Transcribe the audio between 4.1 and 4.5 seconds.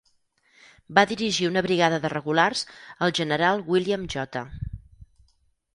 J.